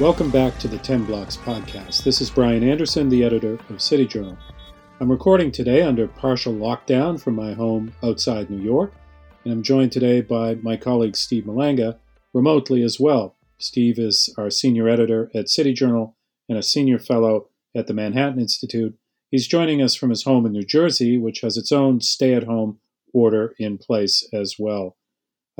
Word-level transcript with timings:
Welcome 0.00 0.30
back 0.30 0.58
to 0.60 0.66
the 0.66 0.78
10 0.78 1.04
Blocks 1.04 1.36
podcast. 1.36 2.04
This 2.04 2.22
is 2.22 2.30
Brian 2.30 2.64
Anderson, 2.64 3.10
the 3.10 3.22
editor 3.22 3.58
of 3.68 3.82
City 3.82 4.06
Journal. 4.06 4.38
I'm 4.98 5.10
recording 5.10 5.52
today 5.52 5.82
under 5.82 6.08
partial 6.08 6.54
lockdown 6.54 7.20
from 7.20 7.34
my 7.34 7.52
home 7.52 7.92
outside 8.02 8.48
New 8.48 8.62
York, 8.62 8.94
and 9.44 9.52
I'm 9.52 9.62
joined 9.62 9.92
today 9.92 10.22
by 10.22 10.54
my 10.54 10.78
colleague 10.78 11.16
Steve 11.16 11.44
Malanga 11.44 11.98
remotely 12.32 12.82
as 12.82 12.98
well. 12.98 13.36
Steve 13.58 13.98
is 13.98 14.34
our 14.38 14.48
senior 14.48 14.88
editor 14.88 15.30
at 15.34 15.50
City 15.50 15.74
Journal 15.74 16.16
and 16.48 16.56
a 16.56 16.62
senior 16.62 16.98
fellow 16.98 17.50
at 17.76 17.86
the 17.86 17.92
Manhattan 17.92 18.40
Institute. 18.40 18.96
He's 19.30 19.46
joining 19.46 19.82
us 19.82 19.94
from 19.94 20.08
his 20.08 20.22
home 20.24 20.46
in 20.46 20.52
New 20.52 20.64
Jersey, 20.64 21.18
which 21.18 21.42
has 21.42 21.58
its 21.58 21.72
own 21.72 22.00
stay 22.00 22.32
at 22.32 22.44
home 22.44 22.78
order 23.12 23.54
in 23.58 23.76
place 23.76 24.26
as 24.32 24.56
well. 24.58 24.96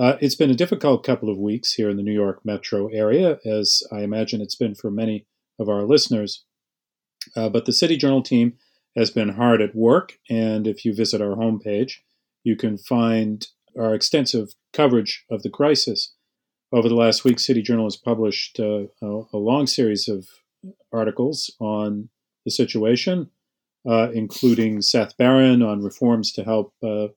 Uh, 0.01 0.17
it's 0.23 0.35
been 0.35 0.51
a 0.51 0.55
difficult 0.55 1.05
couple 1.05 1.29
of 1.29 1.37
weeks 1.37 1.75
here 1.75 1.91
in 1.91 1.99
the 1.99 2.03
New 2.03 2.15
York 2.15 2.41
metro 2.43 2.89
area, 2.89 3.39
as 3.45 3.83
I 3.93 4.01
imagine 4.01 4.41
it's 4.41 4.55
been 4.55 4.75
for 4.75 4.91
many 4.91 5.27
of 5.59 5.69
our 5.69 5.83
listeners. 5.83 6.47
Uh, 7.37 7.51
but 7.51 7.67
the 7.67 7.73
City 7.75 7.99
Journal 7.99 8.23
team 8.23 8.55
has 8.97 9.11
been 9.11 9.29
hard 9.29 9.61
at 9.61 9.77
work, 9.77 10.19
and 10.31 10.67
if 10.67 10.87
you 10.87 10.95
visit 10.95 11.21
our 11.21 11.37
homepage, 11.37 11.97
you 12.45 12.57
can 12.57 12.79
find 12.79 13.47
our 13.79 13.95
extensive 13.95 14.55
coverage 14.73 15.27
of 15.31 15.43
the 15.43 15.51
crisis. 15.51 16.15
Over 16.73 16.89
the 16.89 16.95
last 16.95 17.23
week, 17.25 17.39
City 17.39 17.61
Journal 17.61 17.85
has 17.85 17.97
published 17.97 18.59
uh, 18.59 18.85
a, 19.03 19.23
a, 19.35 19.37
long 19.37 19.67
series 19.67 20.09
of 20.09 20.27
articles 20.95 21.55
on 21.61 22.09
the 22.47 22.51
situation, 22.51 23.29
uh, 23.87 24.09
including 24.15 24.81
Seth 24.81 25.19
Barron 25.19 25.61
on 25.61 25.83
reforms 25.83 26.33
to 26.33 26.43
help 26.43 26.73
uh, 26.83 27.09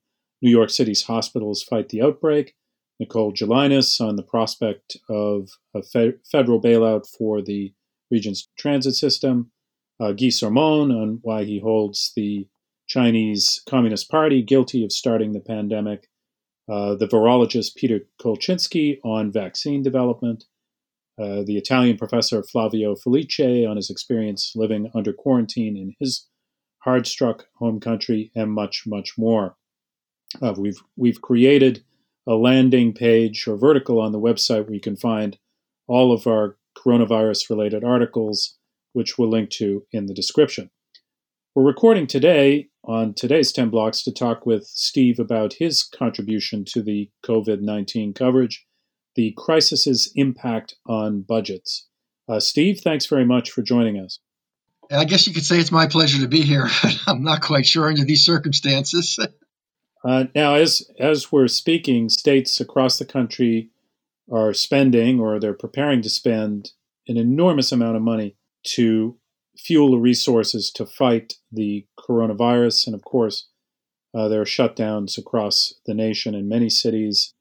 New 0.41 0.51
York 0.51 0.69
City's 0.69 1.03
hospitals 1.03 1.63
fight 1.63 1.87
the 1.87 2.01
outbreak, 2.01 2.55
Nicole 2.99 3.33
Gelinas 3.33 3.99
on 3.99 4.15
the 4.15 4.23
prospect 4.23 4.97
of 5.09 5.49
a 5.73 5.83
fe- 5.83 6.13
federal 6.31 6.61
bailout 6.61 7.07
for 7.17 7.41
the 7.41 7.73
region's 8.11 8.47
transit 8.57 8.95
system, 8.95 9.51
uh, 9.99 10.11
Guy 10.11 10.27
Sorman 10.27 10.91
on 10.91 11.19
why 11.21 11.43
he 11.43 11.59
holds 11.59 12.11
the 12.15 12.47
Chinese 12.87 13.61
Communist 13.67 14.09
Party 14.09 14.41
guilty 14.41 14.83
of 14.83 14.91
starting 14.91 15.33
the 15.33 15.39
pandemic, 15.39 16.07
uh, 16.69 16.95
the 16.95 17.07
virologist 17.07 17.75
Peter 17.75 18.01
Kolchinsky 18.21 18.99
on 19.03 19.31
vaccine 19.31 19.81
development, 19.81 20.45
uh, 21.19 21.43
the 21.43 21.57
Italian 21.57 21.97
professor 21.97 22.43
Flavio 22.43 22.95
Felice 22.95 23.67
on 23.67 23.75
his 23.75 23.89
experience 23.89 24.53
living 24.55 24.91
under 24.93 25.13
quarantine 25.13 25.77
in 25.77 25.95
his 25.99 26.27
hard 26.79 27.07
struck 27.07 27.45
home 27.55 27.79
country, 27.79 28.31
and 28.35 28.51
much, 28.51 28.83
much 28.85 29.17
more. 29.17 29.55
Uh, 30.41 30.53
we've, 30.57 30.81
we've 30.97 31.21
created 31.21 31.83
a 32.27 32.35
landing 32.35 32.93
page 32.93 33.47
or 33.47 33.57
vertical 33.57 33.99
on 33.99 34.11
the 34.11 34.19
website 34.19 34.65
where 34.65 34.73
you 34.73 34.81
can 34.81 34.95
find 34.95 35.37
all 35.87 36.13
of 36.13 36.25
our 36.25 36.57
coronavirus 36.77 37.49
related 37.49 37.83
articles, 37.83 38.57
which 38.93 39.17
we'll 39.17 39.29
link 39.29 39.49
to 39.49 39.85
in 39.91 40.05
the 40.05 40.13
description. 40.13 40.69
We're 41.55 41.63
recording 41.63 42.07
today 42.07 42.69
on 42.83 43.13
today's 43.13 43.51
10 43.51 43.69
blocks 43.69 44.03
to 44.03 44.11
talk 44.11 44.45
with 44.45 44.65
Steve 44.65 45.19
about 45.19 45.53
his 45.53 45.83
contribution 45.83 46.65
to 46.69 46.81
the 46.81 47.09
COVID 47.25 47.61
19 47.61 48.13
coverage, 48.13 48.65
the 49.15 49.33
crisis's 49.37 50.11
impact 50.15 50.75
on 50.87 51.21
budgets. 51.21 51.87
Uh, 52.27 52.39
Steve, 52.39 52.79
thanks 52.79 53.05
very 53.05 53.25
much 53.25 53.51
for 53.51 53.61
joining 53.61 53.99
us. 53.99 54.19
I 54.91 55.05
guess 55.05 55.27
you 55.27 55.33
could 55.33 55.45
say 55.45 55.59
it's 55.59 55.71
my 55.71 55.87
pleasure 55.87 56.21
to 56.21 56.27
be 56.27 56.41
here. 56.41 56.67
I'm 57.07 57.23
not 57.23 57.41
quite 57.41 57.65
sure 57.65 57.87
under 57.87 58.03
these 58.03 58.25
circumstances. 58.25 59.19
Uh, 60.05 60.25
now, 60.35 60.55
as 60.55 60.89
as 60.99 61.31
we're 61.31 61.47
speaking, 61.47 62.09
states 62.09 62.59
across 62.59 62.97
the 62.97 63.05
country 63.05 63.69
are 64.31 64.53
spending, 64.53 65.19
or 65.19 65.39
they're 65.39 65.53
preparing 65.53 66.01
to 66.01 66.09
spend, 66.09 66.71
an 67.07 67.17
enormous 67.17 67.71
amount 67.71 67.95
of 67.95 68.01
money 68.01 68.35
to 68.63 69.17
fuel 69.57 69.91
the 69.91 69.97
resources 69.97 70.71
to 70.71 70.85
fight 70.85 71.35
the 71.51 71.85
coronavirus, 71.97 72.87
and 72.87 72.95
of 72.95 73.03
course, 73.03 73.47
uh, 74.13 74.27
there 74.27 74.41
are 74.41 74.45
shutdowns 74.45 75.17
across 75.17 75.73
the 75.85 75.93
nation 75.93 76.35
in 76.35 76.47
many 76.47 76.69
cities 76.69 77.33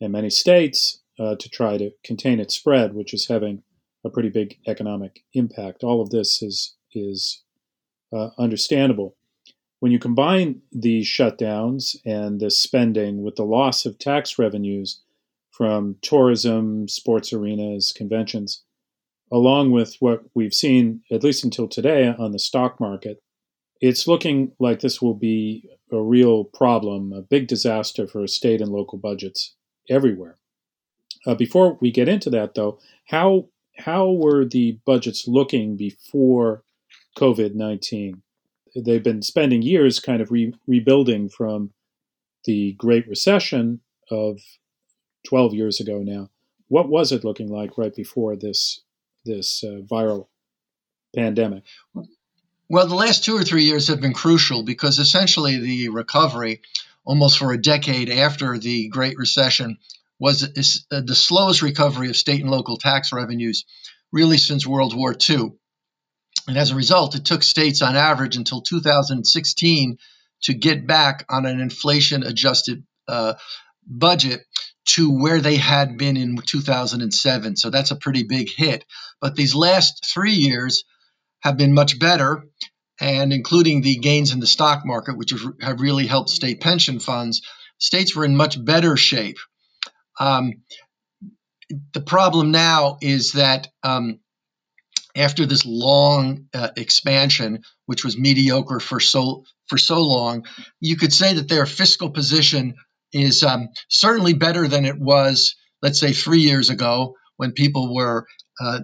and 0.00 0.12
many 0.12 0.30
states 0.30 1.00
uh, 1.18 1.36
to 1.36 1.48
try 1.48 1.76
to 1.76 1.90
contain 2.04 2.40
its 2.40 2.54
spread, 2.54 2.94
which 2.94 3.12
is 3.12 3.28
having 3.28 3.62
a 4.04 4.10
pretty 4.10 4.30
big 4.30 4.56
economic 4.66 5.20
impact. 5.34 5.84
All 5.84 6.00
of 6.00 6.10
this 6.10 6.42
is 6.42 6.76
is 6.92 7.42
uh, 8.12 8.30
understandable. 8.38 9.16
When 9.80 9.92
you 9.92 9.98
combine 9.98 10.60
these 10.70 11.06
shutdowns 11.06 11.96
and 12.04 12.38
the 12.38 12.50
spending 12.50 13.22
with 13.22 13.36
the 13.36 13.44
loss 13.44 13.86
of 13.86 13.98
tax 13.98 14.38
revenues 14.38 15.00
from 15.50 15.96
tourism, 16.02 16.86
sports 16.86 17.32
arenas, 17.32 17.92
conventions, 17.92 18.62
along 19.32 19.70
with 19.70 19.96
what 20.00 20.22
we've 20.34 20.54
seen, 20.54 21.02
at 21.10 21.24
least 21.24 21.44
until 21.44 21.66
today, 21.66 22.14
on 22.18 22.32
the 22.32 22.38
stock 22.38 22.78
market, 22.78 23.22
it's 23.80 24.06
looking 24.06 24.52
like 24.58 24.80
this 24.80 25.00
will 25.00 25.14
be 25.14 25.70
a 25.90 26.00
real 26.00 26.44
problem, 26.44 27.12
a 27.14 27.22
big 27.22 27.46
disaster 27.46 28.06
for 28.06 28.26
state 28.26 28.60
and 28.60 28.70
local 28.70 28.98
budgets 28.98 29.54
everywhere. 29.88 30.36
Uh, 31.26 31.34
before 31.34 31.78
we 31.80 31.90
get 31.90 32.08
into 32.08 32.28
that, 32.30 32.54
though, 32.54 32.78
how 33.06 33.48
how 33.78 34.10
were 34.10 34.44
the 34.44 34.78
budgets 34.84 35.26
looking 35.26 35.76
before 35.76 36.62
COVID 37.16 37.54
nineteen? 37.54 38.22
They've 38.74 39.02
been 39.02 39.22
spending 39.22 39.62
years 39.62 40.00
kind 40.00 40.22
of 40.22 40.30
re- 40.30 40.54
rebuilding 40.66 41.28
from 41.28 41.72
the 42.44 42.72
Great 42.72 43.08
Recession 43.08 43.80
of 44.10 44.40
12 45.26 45.54
years 45.54 45.80
ago 45.80 45.98
now. 46.02 46.30
What 46.68 46.88
was 46.88 47.12
it 47.12 47.24
looking 47.24 47.48
like 47.48 47.76
right 47.78 47.94
before 47.94 48.36
this 48.36 48.80
this 49.24 49.62
uh, 49.64 49.80
viral 49.82 50.28
pandemic? 51.14 51.64
Well, 52.68 52.86
the 52.86 52.94
last 52.94 53.24
two 53.24 53.36
or 53.36 53.42
three 53.42 53.64
years 53.64 53.88
have 53.88 54.00
been 54.00 54.14
crucial 54.14 54.62
because 54.62 54.98
essentially 54.98 55.58
the 55.58 55.88
recovery, 55.88 56.62
almost 57.04 57.38
for 57.38 57.52
a 57.52 57.60
decade 57.60 58.08
after 58.08 58.56
the 58.58 58.88
Great 58.88 59.18
Recession, 59.18 59.78
was 60.20 60.44
uh, 60.44 61.00
the 61.00 61.14
slowest 61.14 61.62
recovery 61.62 62.08
of 62.10 62.16
state 62.16 62.40
and 62.40 62.50
local 62.50 62.76
tax 62.76 63.12
revenues 63.12 63.64
really 64.12 64.38
since 64.38 64.66
World 64.66 64.94
War 64.96 65.14
II. 65.28 65.52
And 66.48 66.56
as 66.56 66.70
a 66.70 66.76
result, 66.76 67.14
it 67.14 67.24
took 67.24 67.42
states 67.42 67.82
on 67.82 67.96
average 67.96 68.36
until 68.36 68.60
2016 68.62 69.98
to 70.42 70.54
get 70.54 70.86
back 70.86 71.24
on 71.28 71.46
an 71.46 71.60
inflation 71.60 72.22
adjusted 72.22 72.84
uh, 73.08 73.34
budget 73.86 74.40
to 74.86 75.10
where 75.10 75.40
they 75.40 75.56
had 75.56 75.98
been 75.98 76.16
in 76.16 76.36
2007. 76.36 77.56
So 77.56 77.70
that's 77.70 77.90
a 77.90 77.96
pretty 77.96 78.22
big 78.24 78.48
hit. 78.50 78.84
But 79.20 79.36
these 79.36 79.54
last 79.54 80.06
three 80.12 80.34
years 80.34 80.84
have 81.40 81.56
been 81.56 81.74
much 81.74 81.98
better, 81.98 82.44
and 83.00 83.32
including 83.32 83.82
the 83.82 83.96
gains 83.96 84.32
in 84.32 84.40
the 84.40 84.46
stock 84.46 84.84
market, 84.84 85.16
which 85.16 85.34
have 85.60 85.80
really 85.80 86.06
helped 86.06 86.30
state 86.30 86.60
pension 86.60 86.98
funds, 87.00 87.42
states 87.78 88.14
were 88.14 88.24
in 88.24 88.36
much 88.36 88.62
better 88.62 88.96
shape. 88.96 89.38
Um, 90.18 90.62
the 91.92 92.00
problem 92.00 92.50
now 92.50 92.98
is 93.00 93.32
that 93.32 93.68
um, 93.82 94.19
after 95.16 95.46
this 95.46 95.64
long 95.66 96.46
uh, 96.54 96.70
expansion, 96.76 97.62
which 97.86 98.04
was 98.04 98.18
mediocre 98.18 98.80
for 98.80 99.00
so 99.00 99.44
for 99.68 99.78
so 99.78 100.02
long, 100.02 100.44
you 100.80 100.96
could 100.96 101.12
say 101.12 101.34
that 101.34 101.48
their 101.48 101.66
fiscal 101.66 102.10
position 102.10 102.74
is 103.12 103.42
um, 103.42 103.68
certainly 103.88 104.34
better 104.34 104.66
than 104.66 104.84
it 104.84 104.98
was, 104.98 105.54
let's 105.82 106.00
say, 106.00 106.12
three 106.12 106.40
years 106.40 106.70
ago 106.70 107.14
when 107.36 107.52
people 107.52 107.94
were, 107.94 108.26
uh, 108.60 108.80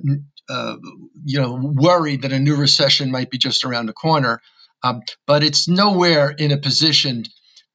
uh, 0.49 0.77
you 1.25 1.41
know, 1.41 1.59
worried 1.61 2.23
that 2.23 2.33
a 2.33 2.39
new 2.39 2.57
recession 2.57 3.11
might 3.11 3.31
be 3.31 3.39
just 3.39 3.65
around 3.65 3.87
the 3.87 3.93
corner. 3.93 4.41
Um, 4.83 5.01
but 5.27 5.43
it's 5.43 5.69
nowhere 5.69 6.31
in 6.31 6.53
a 6.53 6.59
position 6.59 7.25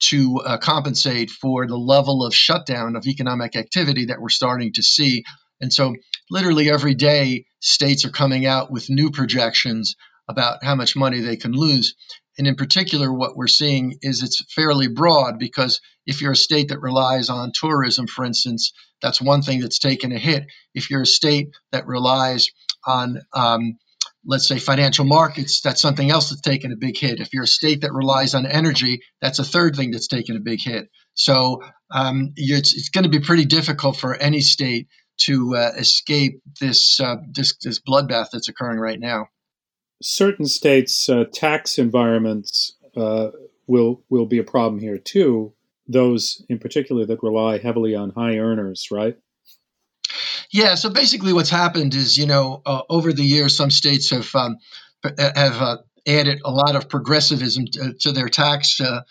to 0.04 0.38
uh, 0.38 0.58
compensate 0.58 1.30
for 1.30 1.68
the 1.68 1.78
level 1.78 2.26
of 2.26 2.34
shutdown 2.34 2.96
of 2.96 3.06
economic 3.06 3.56
activity 3.56 4.06
that 4.06 4.22
we're 4.22 4.30
starting 4.30 4.72
to 4.74 4.84
see 4.84 5.24
and 5.62 5.72
so, 5.72 5.96
literally 6.30 6.70
every 6.70 6.96
day, 6.96 7.46
states 7.62 8.06
are 8.06 8.12
coming 8.12 8.46
out 8.46 8.72
with 8.72 8.90
new 8.90 9.12
projections 9.12 9.96
about 10.28 10.64
how 10.64 10.76
much 10.76 10.96
money 10.96 11.22
they 11.22 11.38
can 11.38 11.52
lose. 11.52 11.96
And 12.38 12.48
in 12.48 12.56
particular, 12.56 13.14
what 13.14 13.36
we're 13.36 13.48
seeing 13.48 13.98
is 14.02 14.24
it's 14.24 14.44
fairly 14.54 14.88
broad 14.88 15.38
because 15.38 15.82
if 16.06 16.22
you're 16.22 16.32
a 16.32 16.36
state 16.36 16.70
that 16.70 16.82
relies 16.82 17.30
on 17.30 17.52
tourism, 17.54 18.08
for 18.08 18.26
instance, 18.26 18.74
that's 19.02 19.22
one 19.22 19.42
thing 19.42 19.60
that's 19.60 19.80
taken 19.80 20.12
a 20.12 20.18
hit. 20.18 20.46
If 20.74 20.90
you're 20.90 21.04
a 21.04 21.08
state 21.08 21.50
that 21.72 21.88
relies 21.88 22.48
on, 22.86 23.22
um, 23.34 23.78
let's 24.26 24.48
say, 24.48 24.60
financial 24.60 25.06
markets, 25.06 25.62
that's 25.62 25.82
something 25.82 26.10
else 26.10 26.30
that's 26.30 26.42
taken 26.42 26.72
a 26.72 26.78
big 26.78 26.98
hit. 26.98 27.20
If 27.20 27.34
you're 27.34 27.44
a 27.44 27.48
state 27.48 27.82
that 27.82 27.94
relies 27.94 28.34
on 28.34 28.46
energy, 28.46 29.02
that's 29.22 29.40
a 29.40 29.44
third 29.44 29.76
thing 29.76 29.92
that's 29.92 30.08
taken 30.08 30.36
a 30.36 30.42
big 30.42 30.62
hit. 30.62 30.90
So 31.14 31.62
um, 31.94 32.34
it's, 32.38 32.74
it's 32.74 32.90
going 32.90 33.04
to 33.04 33.10
be 33.10 33.20
pretty 33.20 33.46
difficult 33.46 33.98
for 33.98 34.16
any 34.16 34.40
state 34.42 34.88
to 35.26 35.56
uh, 35.56 35.72
escape 35.78 36.42
this, 36.60 37.00
uh, 37.00 37.18
this 37.30 37.56
this 37.58 37.80
bloodbath 37.80 38.28
that's 38.32 38.50
occurring 38.50 38.80
right 38.80 39.00
now. 39.00 39.28
Certain 40.02 40.46
states' 40.46 41.10
uh, 41.10 41.26
tax 41.32 41.78
environments 41.78 42.76
uh, 42.96 43.30
will 43.68 44.04
will 44.10 44.26
be 44.26 44.40
a 44.40 44.44
problem 44.44 44.80
here 44.80 44.98
too. 44.98 45.54
Those 45.88 46.44
in 46.50 46.60
particular 46.60 47.06
that 47.06 47.24
rely 47.24 47.58
heavily 47.58 47.96
on 47.96 48.12
high 48.12 48.38
earners, 48.38 48.88
right? 48.92 49.18
Yeah, 50.52 50.76
so 50.76 50.90
basically 50.90 51.34
what's 51.34 51.50
happened 51.50 51.94
is, 51.94 52.18
you 52.18 52.26
know, 52.26 52.62
uh, 52.66 52.82
over 52.90 53.14
the 53.14 53.24
years, 53.24 53.56
some 53.56 53.72
states 53.72 54.10
have 54.10 54.34
um, 54.36 54.58
have 55.04 55.62
uh, 55.62 55.78
added 56.08 56.42
a 56.44 56.52
lot 56.52 56.76
of 56.76 56.90
progressivism 56.90 57.66
to, 57.74 57.94
to 58.02 58.12
their 58.12 58.28
tax 58.28 58.82
uh, 58.82 59.02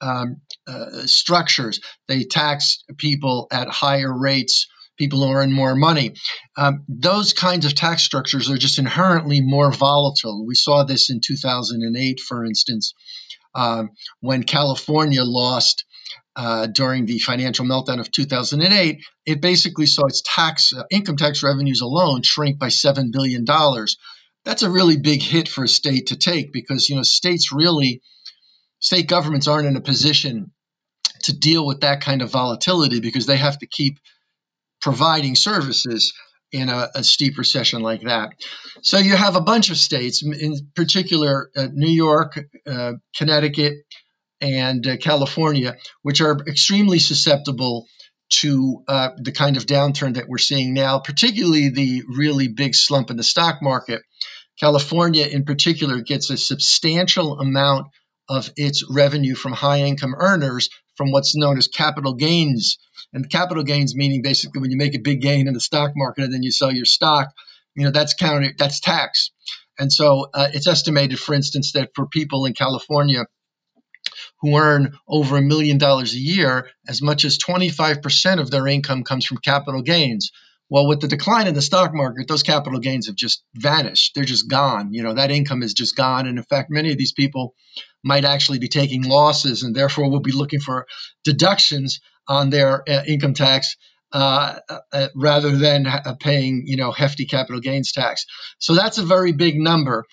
um, 0.00 0.42
uh, 0.66 1.06
structures. 1.06 1.80
They 2.08 2.24
tax 2.24 2.84
people 2.98 3.48
at 3.50 3.68
higher 3.68 4.12
rates, 4.12 4.68
people 5.00 5.26
who 5.26 5.32
earn 5.32 5.52
more 5.52 5.74
money. 5.74 6.14
Um, 6.58 6.84
those 6.88 7.32
kinds 7.32 7.66
of 7.66 7.74
tax 7.74 8.04
structures 8.04 8.50
are 8.50 8.58
just 8.58 8.78
inherently 8.78 9.40
more 9.40 9.72
volatile. 9.72 10.46
We 10.46 10.54
saw 10.54 10.84
this 10.84 11.10
in 11.10 11.22
2008, 11.26 12.20
for 12.20 12.44
instance, 12.44 12.94
um, 13.54 13.90
when 14.20 14.44
California 14.44 15.24
lost. 15.24 15.84
Uh, 16.36 16.66
during 16.68 17.06
the 17.06 17.18
financial 17.18 17.66
meltdown 17.66 18.00
of 18.00 18.10
2008, 18.10 19.00
it 19.26 19.42
basically 19.42 19.86
saw 19.86 20.06
its 20.06 20.22
tax 20.24 20.72
uh, 20.72 20.84
income 20.90 21.16
tax 21.16 21.42
revenues 21.42 21.82
alone 21.82 22.22
shrink 22.22 22.58
by 22.58 22.68
seven 22.68 23.10
billion 23.12 23.44
dollars. 23.44 23.98
That's 24.44 24.62
a 24.62 24.70
really 24.70 24.96
big 24.96 25.22
hit 25.22 25.48
for 25.48 25.64
a 25.64 25.68
state 25.68 26.08
to 26.08 26.16
take 26.16 26.52
because 26.52 26.88
you 26.88 26.96
know 26.96 27.02
states 27.02 27.52
really 27.52 28.00
state 28.80 29.08
governments 29.08 29.48
aren't 29.48 29.68
in 29.68 29.76
a 29.76 29.82
position 29.82 30.52
to 31.24 31.38
deal 31.38 31.66
with 31.66 31.82
that 31.82 32.00
kind 32.00 32.22
of 32.22 32.30
volatility 32.30 33.00
because 33.00 33.26
they 33.26 33.36
have 33.36 33.58
to 33.58 33.66
keep 33.66 33.98
providing 34.80 35.34
services 35.34 36.12
in 36.52 36.68
a, 36.68 36.88
a, 36.96 37.04
steep 37.04 37.38
recession 37.38 37.80
like 37.80 38.02
that. 38.02 38.30
So 38.82 38.98
you 38.98 39.14
have 39.14 39.36
a 39.36 39.40
bunch 39.40 39.70
of 39.70 39.76
states, 39.76 40.22
in 40.22 40.56
particular 40.74 41.50
uh, 41.56 41.68
New 41.72 41.90
York, 41.90 42.38
uh, 42.66 42.94
Connecticut, 43.16 43.74
and 44.40 44.86
uh, 44.86 44.96
California, 44.96 45.76
which 46.02 46.20
are 46.20 46.38
extremely 46.48 46.98
susceptible 46.98 47.86
to 48.30 48.82
uh, 48.88 49.10
the 49.16 49.32
kind 49.32 49.56
of 49.56 49.66
downturn 49.66 50.14
that 50.14 50.28
we're 50.28 50.38
seeing 50.38 50.72
now, 50.72 50.98
particularly 50.98 51.68
the 51.68 52.02
really 52.08 52.48
big 52.48 52.74
slump 52.74 53.10
in 53.10 53.16
the 53.16 53.22
stock 53.22 53.60
market. 53.60 54.02
California, 54.58 55.26
in 55.26 55.44
particular, 55.44 56.00
gets 56.00 56.30
a 56.30 56.36
substantial 56.36 57.40
amount 57.40 57.88
of 58.28 58.50
its 58.56 58.84
revenue 58.88 59.34
from 59.34 59.52
high 59.52 59.80
income 59.80 60.14
earners 60.16 60.70
from 61.00 61.12
what's 61.12 61.34
known 61.34 61.56
as 61.56 61.66
capital 61.66 62.12
gains. 62.12 62.76
And 63.14 63.30
capital 63.30 63.64
gains 63.64 63.96
meaning 63.96 64.20
basically 64.20 64.60
when 64.60 64.70
you 64.70 64.76
make 64.76 64.94
a 64.94 64.98
big 64.98 65.22
gain 65.22 65.48
in 65.48 65.54
the 65.54 65.60
stock 65.60 65.92
market 65.96 66.24
and 66.24 66.34
then 66.34 66.42
you 66.42 66.52
sell 66.52 66.70
your 66.70 66.84
stock, 66.84 67.28
you 67.74 67.84
know, 67.84 67.90
that's 67.90 68.12
counted, 68.12 68.58
that's 68.58 68.80
tax. 68.80 69.30
And 69.78 69.90
so 69.90 70.28
uh, 70.34 70.48
it's 70.52 70.66
estimated, 70.66 71.18
for 71.18 71.34
instance, 71.34 71.72
that 71.72 71.92
for 71.94 72.06
people 72.06 72.44
in 72.44 72.52
California 72.52 73.24
who 74.42 74.58
earn 74.58 74.92
over 75.08 75.38
a 75.38 75.42
million 75.42 75.78
dollars 75.78 76.12
a 76.12 76.18
year, 76.18 76.68
as 76.86 77.00
much 77.00 77.24
as 77.24 77.38
25% 77.38 78.38
of 78.38 78.50
their 78.50 78.66
income 78.66 79.02
comes 79.02 79.24
from 79.24 79.38
capital 79.38 79.80
gains. 79.80 80.32
Well, 80.70 80.86
with 80.86 81.00
the 81.00 81.08
decline 81.08 81.48
in 81.48 81.54
the 81.54 81.62
stock 81.62 81.92
market, 81.92 82.28
those 82.28 82.44
capital 82.44 82.78
gains 82.78 83.08
have 83.08 83.16
just 83.16 83.42
vanished. 83.54 84.14
They're 84.14 84.24
just 84.24 84.48
gone. 84.48 84.94
You 84.94 85.02
know, 85.02 85.14
that 85.14 85.32
income 85.32 85.64
is 85.64 85.74
just 85.74 85.96
gone. 85.96 86.28
And 86.28 86.38
in 86.38 86.44
fact, 86.44 86.70
many 86.70 86.92
of 86.92 86.98
these 86.98 87.12
people 87.12 87.54
might 88.04 88.24
actually 88.24 88.60
be 88.60 88.68
taking 88.68 89.02
losses 89.02 89.64
and 89.64 89.74
therefore 89.74 90.08
will 90.08 90.20
be 90.20 90.32
looking 90.32 90.60
for 90.60 90.86
deductions 91.24 92.00
on 92.28 92.50
their 92.50 92.88
uh, 92.88 93.02
income 93.06 93.34
tax 93.34 93.76
uh, 94.12 94.60
uh, 94.92 95.08
rather 95.16 95.56
than 95.56 95.86
uh, 95.86 96.14
paying, 96.20 96.62
you 96.66 96.76
know, 96.76 96.92
hefty 96.92 97.26
capital 97.26 97.60
gains 97.60 97.92
tax. 97.92 98.24
So 98.58 98.74
that's 98.74 98.98
a 98.98 99.04
very 99.04 99.32
big 99.32 99.56
number. 99.56 100.04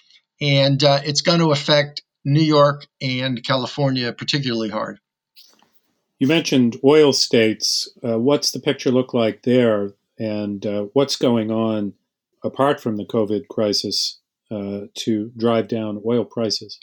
And 0.42 0.84
uh, 0.84 1.02
it's 1.06 1.22
going 1.22 1.40
to 1.40 1.52
affect 1.52 2.02
New 2.26 2.42
York 2.42 2.88
and 3.00 3.44
California 3.44 4.12
particularly 4.12 4.70
hard. 4.70 5.00
You 6.20 6.28
mentioned 6.28 6.78
oil 6.84 7.14
states. 7.14 7.90
Uh, 8.04 8.18
what's 8.18 8.52
the 8.52 8.60
picture 8.60 8.92
look 8.92 9.14
like 9.14 9.44
there? 9.44 9.92
And 10.20 10.66
uh, 10.66 10.88
what's 10.94 11.16
going 11.16 11.52
on 11.52 11.94
apart 12.44 12.82
from 12.82 12.98
the 12.98 13.06
COVID 13.06 13.48
crisis 13.48 14.20
uh, 14.52 14.82
to 14.96 15.32
drive 15.38 15.68
down 15.68 16.02
oil 16.06 16.26
prices? 16.26 16.80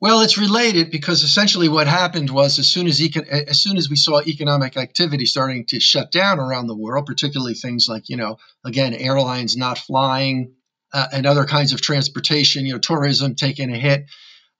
Well, 0.00 0.22
it's 0.22 0.38
related 0.38 0.90
because 0.90 1.22
essentially 1.22 1.68
what 1.68 1.86
happened 1.86 2.30
was 2.30 2.58
as 2.58 2.68
soon 2.68 2.86
as 2.86 3.00
as 3.30 3.62
soon 3.62 3.76
as 3.76 3.90
we 3.90 3.96
saw 3.96 4.22
economic 4.22 4.78
activity 4.78 5.26
starting 5.26 5.66
to 5.66 5.80
shut 5.80 6.10
down 6.10 6.38
around 6.38 6.68
the 6.68 6.76
world, 6.76 7.04
particularly 7.04 7.54
things 7.54 7.86
like 7.86 8.08
you 8.08 8.16
know 8.16 8.38
again 8.64 8.94
airlines 8.94 9.58
not 9.58 9.76
flying 9.76 10.54
uh, 10.94 11.06
and 11.12 11.26
other 11.26 11.44
kinds 11.44 11.74
of 11.74 11.82
transportation, 11.82 12.64
you 12.64 12.72
know 12.72 12.78
tourism 12.78 13.34
taking 13.34 13.70
a 13.70 13.76
hit, 13.76 14.06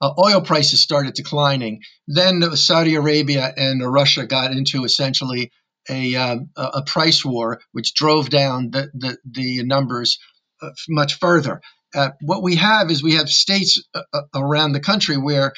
uh, 0.02 0.12
oil 0.22 0.42
prices 0.42 0.80
started 0.80 1.14
declining. 1.14 1.80
Then 2.06 2.54
Saudi 2.56 2.94
Arabia 2.96 3.50
and 3.56 3.82
Russia 3.82 4.26
got 4.26 4.52
into 4.52 4.84
essentially 4.84 5.52
a, 5.90 6.16
uh, 6.16 6.36
a 6.56 6.82
price 6.84 7.24
war, 7.24 7.60
which 7.72 7.94
drove 7.94 8.30
down 8.30 8.70
the, 8.72 8.90
the, 8.94 9.18
the 9.30 9.64
numbers 9.64 10.20
uh, 10.62 10.70
much 10.90 11.18
further. 11.20 11.62
Uh, 11.94 12.10
what 12.22 12.42
we 12.44 12.56
have 12.56 12.90
is 12.90 13.02
we 13.02 13.16
have 13.16 13.30
states 13.30 13.82
uh, 13.94 14.02
uh, 14.14 14.22
around 14.36 14.72
the 14.72 14.80
country 14.80 15.18
where 15.18 15.54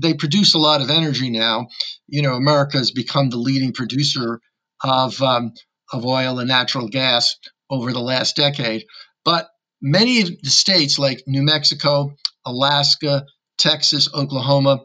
they 0.00 0.14
produce 0.14 0.54
a 0.54 0.58
lot 0.60 0.82
of 0.82 0.90
energy 0.90 1.30
now. 1.30 1.68
You 2.08 2.22
know, 2.22 2.34
America 2.34 2.78
has 2.78 2.92
become 2.92 3.30
the 3.30 3.38
leading 3.38 3.74
producer 3.74 4.40
of 4.84 5.22
um, 5.22 5.52
of 5.92 6.06
oil 6.06 6.40
and 6.40 6.48
natural 6.48 6.88
gas 6.88 7.36
over 7.70 7.92
the 7.92 8.00
last 8.00 8.36
decade. 8.36 8.84
But 9.24 9.48
many 9.82 10.22
of 10.22 10.30
the 10.42 10.50
states, 10.50 10.98
like 10.98 11.24
New 11.26 11.42
Mexico, 11.44 12.14
Alaska, 12.46 13.26
Texas, 13.58 14.08
Oklahoma, 14.14 14.80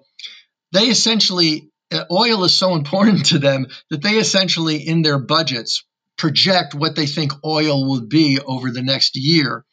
they 0.74 0.86
essentially 0.88 1.72
oil 2.12 2.44
is 2.44 2.54
so 2.54 2.76
important 2.76 3.28
to 3.28 3.40
them 3.40 3.68
that 3.90 4.02
they 4.02 4.18
essentially, 4.18 4.78
in 4.78 5.02
their 5.02 5.20
budgets, 5.20 5.84
project 6.18 6.74
what 6.74 6.96
they 6.96 7.06
think 7.06 7.34
oil 7.44 7.88
will 7.88 8.06
be 8.08 8.40
over 8.40 8.72
the 8.72 8.82
next 8.82 9.16
year. 9.16 9.66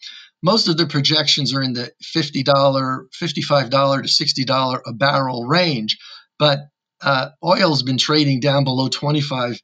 Most 0.42 0.68
of 0.68 0.76
the 0.76 0.86
projections 0.86 1.54
are 1.54 1.62
in 1.62 1.74
the 1.74 1.92
$50, 2.02 2.44
$55 2.44 3.70
to 4.02 4.44
$60 4.44 4.80
a 4.86 4.92
barrel 4.92 5.46
range, 5.46 5.98
but 6.38 6.60
uh, 7.02 7.28
oil's 7.44 7.82
been 7.82 7.98
trading 7.98 8.40
down 8.40 8.64
below 8.64 8.88
$25 8.88 9.58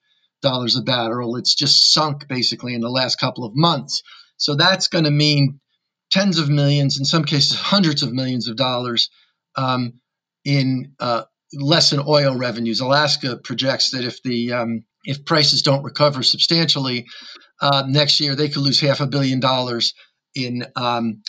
a 0.44 0.82
barrel. 0.82 1.36
It's 1.36 1.54
just 1.54 1.92
sunk 1.92 2.28
basically 2.28 2.74
in 2.74 2.82
the 2.82 2.90
last 2.90 3.18
couple 3.18 3.44
of 3.44 3.54
months. 3.54 4.02
So 4.36 4.54
that's 4.54 4.88
going 4.88 5.04
to 5.04 5.10
mean 5.10 5.60
tens 6.10 6.38
of 6.38 6.48
millions, 6.48 6.98
in 6.98 7.04
some 7.04 7.24
cases, 7.24 7.56
hundreds 7.56 8.02
of 8.02 8.12
millions 8.12 8.48
of 8.48 8.56
dollars 8.56 9.10
um, 9.56 9.94
in 10.44 10.92
uh, 11.00 11.24
less 11.52 11.92
in 11.92 12.00
oil 12.06 12.36
revenues. 12.36 12.80
Alaska 12.80 13.36
projects 13.36 13.90
that 13.90 14.04
if 14.04 14.22
the 14.22 14.52
um, 14.52 14.84
if 15.04 15.24
prices 15.24 15.62
don't 15.62 15.84
recover 15.84 16.22
substantially 16.22 17.06
uh, 17.60 17.84
next 17.88 18.20
year, 18.20 18.34
they 18.34 18.48
could 18.48 18.62
lose 18.62 18.80
half 18.80 19.00
a 19.00 19.06
billion 19.06 19.40
dollars 19.40 19.94
in 20.34 20.64
um, 20.74 21.22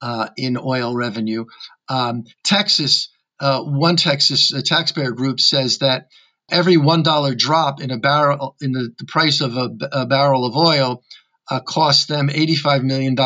uh, 0.00 0.28
in 0.36 0.58
oil 0.58 0.94
revenue. 0.94 1.44
Um, 1.88 2.24
Texas, 2.44 3.08
uh, 3.40 3.62
one 3.62 3.96
Texas 3.96 4.52
taxpayer 4.64 5.12
group 5.12 5.40
says 5.40 5.78
that 5.78 6.08
every 6.50 6.76
one 6.76 7.02
dollar 7.02 7.34
drop 7.34 7.80
in 7.80 7.90
a 7.90 7.98
barrel 7.98 8.56
in 8.60 8.72
the, 8.72 8.92
the 8.98 9.06
price 9.06 9.40
of 9.40 9.56
a, 9.56 9.70
a 9.92 10.06
barrel 10.06 10.44
of 10.44 10.56
oil 10.56 11.02
uh, 11.50 11.60
cost 11.60 12.08
them 12.08 12.28
$85 12.28 12.82
million 12.82 13.16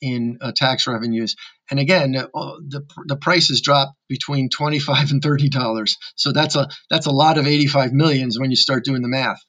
in 0.00 0.38
uh, 0.40 0.52
tax 0.54 0.86
revenues. 0.86 1.36
And 1.70 1.78
again, 1.78 2.16
uh, 2.16 2.26
the, 2.66 2.86
the 3.06 3.16
prices 3.16 3.60
dropped 3.60 3.94
between 4.08 4.48
25 4.48 5.10
and 5.10 5.22
$30. 5.22 5.90
So 6.16 6.32
that's 6.32 6.56
a, 6.56 6.68
that's 6.90 7.06
a 7.06 7.12
lot 7.12 7.38
of 7.38 7.46
85 7.46 7.92
millions 7.92 8.38
when 8.38 8.50
you 8.50 8.56
start 8.56 8.84
doing 8.84 9.02
the 9.02 9.08
math. 9.08 9.40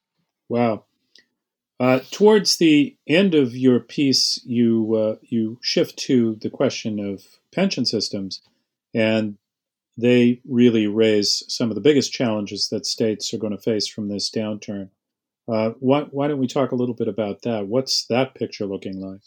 Wow. 0.50 0.86
Uh, 1.80 2.02
towards 2.12 2.58
the 2.58 2.98
end 3.08 3.36
of 3.36 3.56
your 3.56 3.80
piece, 3.80 4.42
you, 4.46 4.96
uh, 4.96 5.16
you 5.22 5.58
shift 5.62 5.98
to 5.98 6.36
the 6.42 6.50
question 6.50 7.00
of 7.00 7.24
pension 7.54 7.86
systems, 7.86 8.42
and 8.94 9.38
they 9.98 10.42
really 10.46 10.88
raise 10.88 11.44
some 11.48 11.70
of 11.70 11.76
the 11.76 11.82
biggest 11.82 12.12
challenges 12.12 12.68
that 12.70 12.86
states 12.86 13.34
are 13.34 13.38
going 13.38 13.56
to 13.56 13.62
face 13.62 13.88
from 13.88 14.10
this 14.10 14.30
downturn. 14.30 14.90
Uh, 15.52 15.72
why, 15.80 16.02
why 16.12 16.28
don't 16.28 16.40
we 16.40 16.48
talk 16.48 16.72
a 16.72 16.76
little 16.76 16.96
bit 16.96 17.08
about 17.08 17.42
that? 17.44 17.68
What's 17.68 18.06
that 18.08 18.36
picture 18.36 18.66
looking 18.66 19.00
like? 19.02 19.22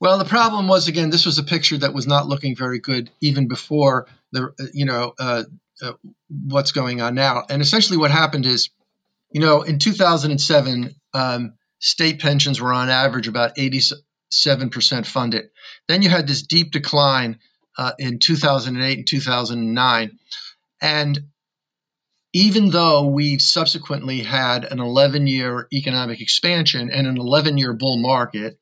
Well, 0.00 0.16
the 0.18 0.24
problem 0.24 0.66
was 0.66 0.88
again, 0.88 1.10
this 1.10 1.26
was 1.26 1.38
a 1.38 1.42
picture 1.42 1.76
that 1.78 1.92
was 1.92 2.06
not 2.06 2.26
looking 2.26 2.56
very 2.56 2.78
good 2.78 3.10
even 3.20 3.48
before 3.48 4.06
the 4.32 4.50
you 4.72 4.86
know 4.86 5.12
uh, 5.18 5.44
uh, 5.82 5.92
what's 6.28 6.72
going 6.72 7.02
on 7.02 7.14
now. 7.14 7.44
And 7.50 7.60
essentially, 7.60 7.98
what 7.98 8.10
happened 8.10 8.46
is, 8.46 8.70
you 9.30 9.42
know, 9.42 9.60
in 9.60 9.78
2007, 9.78 10.94
um, 11.12 11.54
state 11.80 12.20
pensions 12.20 12.60
were 12.60 12.72
on 12.72 12.88
average 12.88 13.28
about 13.28 13.58
87 13.58 14.70
percent 14.70 15.06
funded. 15.06 15.50
Then 15.86 16.00
you 16.00 16.08
had 16.08 16.26
this 16.26 16.42
deep 16.42 16.72
decline 16.72 17.38
uh, 17.76 17.92
in 17.98 18.20
2008 18.20 18.98
and 18.98 19.06
2009, 19.06 20.18
and 20.80 21.29
even 22.32 22.70
though 22.70 23.06
we 23.06 23.38
subsequently 23.38 24.20
had 24.20 24.64
an 24.64 24.80
11 24.80 25.26
year 25.26 25.66
economic 25.72 26.20
expansion 26.20 26.90
and 26.90 27.06
an 27.06 27.18
11 27.18 27.58
year 27.58 27.72
bull 27.72 27.98
market, 27.98 28.58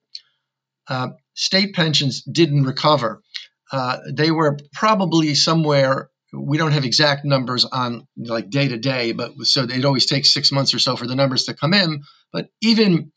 uh, 0.88 1.08
state 1.34 1.74
pensions 1.74 2.22
didn't 2.22 2.64
recover. 2.64 3.22
Uh, 3.70 3.98
they 4.10 4.30
were 4.30 4.58
probably 4.72 5.34
somewhere, 5.34 6.10
we 6.32 6.56
don't 6.56 6.72
have 6.72 6.86
exact 6.86 7.24
numbers 7.24 7.66
on 7.66 8.06
like 8.16 8.48
day 8.48 8.68
to 8.68 8.78
day, 8.78 9.12
but 9.12 9.32
so 9.42 9.64
it 9.64 9.84
always 9.84 10.06
takes 10.06 10.32
six 10.32 10.50
months 10.50 10.72
or 10.72 10.78
so 10.78 10.96
for 10.96 11.06
the 11.06 11.16
numbers 11.16 11.44
to 11.44 11.54
come 11.54 11.74
in. 11.74 12.02
But 12.32 12.48
even 12.62 13.12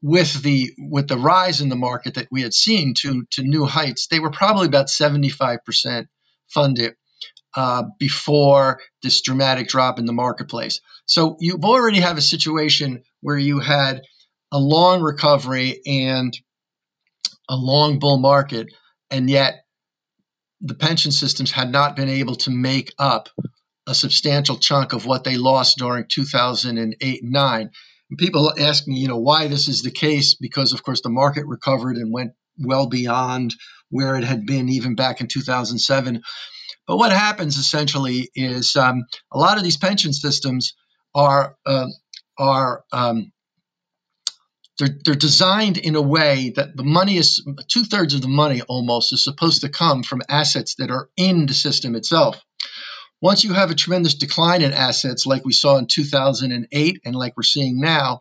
with 0.00 0.42
the 0.42 0.72
with 0.78 1.08
the 1.08 1.18
rise 1.18 1.60
in 1.60 1.68
the 1.68 1.76
market 1.76 2.14
that 2.14 2.28
we 2.30 2.42
had 2.42 2.54
seen 2.54 2.94
to 2.94 3.24
to 3.32 3.42
new 3.42 3.66
heights, 3.66 4.06
they 4.08 4.20
were 4.20 4.30
probably 4.30 4.66
about 4.66 4.88
75% 4.88 6.06
funded 6.48 6.94
uh, 7.54 7.84
before 7.98 8.80
this 9.02 9.20
dramatic 9.22 9.68
drop 9.68 9.98
in 9.98 10.06
the 10.06 10.12
marketplace. 10.12 10.80
So 11.06 11.36
you've 11.40 11.64
already 11.64 12.00
have 12.00 12.18
a 12.18 12.22
situation 12.22 13.02
where 13.20 13.38
you 13.38 13.60
had 13.60 14.02
a 14.52 14.58
long 14.58 15.02
recovery 15.02 15.80
and 15.86 16.36
a 17.48 17.56
long 17.56 17.98
bull 17.98 18.18
market, 18.18 18.68
and 19.10 19.28
yet 19.28 19.64
the 20.60 20.74
pension 20.74 21.10
systems 21.12 21.50
had 21.50 21.70
not 21.70 21.96
been 21.96 22.08
able 22.08 22.36
to 22.36 22.50
make 22.50 22.92
up 22.98 23.28
a 23.86 23.94
substantial 23.94 24.56
chunk 24.56 24.92
of 24.92 25.06
what 25.06 25.24
they 25.24 25.36
lost 25.36 25.78
during 25.78 26.04
2008 26.08 27.22
and 27.22 27.32
9. 27.32 27.70
And 28.10 28.18
people 28.18 28.52
ask 28.58 28.86
me, 28.86 28.98
you 28.98 29.08
know, 29.08 29.18
why 29.18 29.48
this 29.48 29.68
is 29.68 29.82
the 29.82 29.90
case 29.90 30.34
because 30.34 30.72
of 30.72 30.82
course 30.82 31.00
the 31.00 31.08
market 31.08 31.46
recovered 31.46 31.96
and 31.96 32.12
went 32.12 32.32
well 32.58 32.86
beyond 32.86 33.54
where 33.90 34.16
it 34.16 34.24
had 34.24 34.46
been 34.46 34.68
even 34.68 34.94
back 34.94 35.20
in 35.20 35.26
2007. 35.26 36.22
But 36.86 36.96
what 36.96 37.12
happens 37.12 37.56
essentially 37.56 38.30
is 38.34 38.76
um, 38.76 39.04
a 39.32 39.38
lot 39.38 39.58
of 39.58 39.64
these 39.64 39.76
pension 39.76 40.12
systems 40.12 40.74
are 41.14 41.56
uh, 41.64 41.86
are 42.38 42.84
um, 42.92 43.32
they're, 44.78 44.96
they're 45.04 45.14
designed 45.14 45.78
in 45.78 45.94
a 45.94 46.02
way 46.02 46.52
that 46.56 46.76
the 46.76 46.82
money 46.82 47.16
is 47.16 47.46
two 47.68 47.84
thirds 47.84 48.14
of 48.14 48.22
the 48.22 48.28
money 48.28 48.62
almost 48.62 49.12
is 49.12 49.22
supposed 49.22 49.60
to 49.60 49.68
come 49.68 50.02
from 50.02 50.22
assets 50.28 50.76
that 50.76 50.90
are 50.90 51.08
in 51.16 51.46
the 51.46 51.54
system 51.54 51.94
itself. 51.94 52.40
Once 53.20 53.44
you 53.44 53.52
have 53.52 53.70
a 53.70 53.76
tremendous 53.76 54.14
decline 54.14 54.62
in 54.62 54.72
assets, 54.72 55.26
like 55.26 55.44
we 55.44 55.52
saw 55.52 55.76
in 55.76 55.86
2008 55.86 57.00
and 57.04 57.14
like 57.14 57.36
we're 57.36 57.44
seeing 57.44 57.80
now, 57.80 58.20